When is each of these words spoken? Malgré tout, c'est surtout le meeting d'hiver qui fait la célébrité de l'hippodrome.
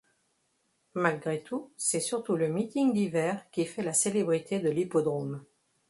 Malgré 0.95 1.43
tout, 1.43 1.71
c'est 1.77 1.99
surtout 1.99 2.35
le 2.35 2.47
meeting 2.47 2.91
d'hiver 2.91 3.45
qui 3.51 3.67
fait 3.67 3.83
la 3.83 3.93
célébrité 3.93 4.57
de 4.59 4.71
l'hippodrome. 4.71 5.45